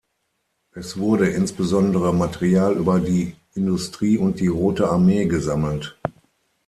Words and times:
Es 0.73 0.97
wurde 0.97 1.29
insbesondere 1.29 2.11
Material 2.11 2.75
über 2.75 2.99
die 2.99 3.35
Industrie 3.53 4.17
und 4.17 4.39
die 4.39 4.47
Rote 4.47 4.89
Armee 4.89 5.25
gesammelt. 5.27 5.95